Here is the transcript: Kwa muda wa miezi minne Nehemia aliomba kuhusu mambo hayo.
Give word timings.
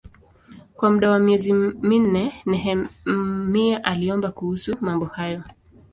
Kwa 0.75 0.89
muda 0.91 1.11
wa 1.11 1.19
miezi 1.19 1.53
minne 1.53 2.33
Nehemia 2.45 3.83
aliomba 3.83 4.31
kuhusu 4.31 4.75
mambo 4.81 5.05
hayo. 5.05 5.43